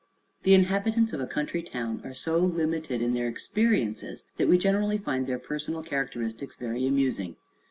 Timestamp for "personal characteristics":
5.37-6.55